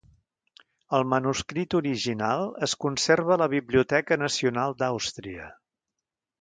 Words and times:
El 0.99 1.03
manuscrit 1.11 1.75
original 1.81 2.47
es 2.69 2.75
conserva 2.87 3.37
a 3.37 3.39
la 3.43 3.51
Biblioteca 3.55 4.21
Nacional 4.25 4.77
d'Àustria. 4.83 5.55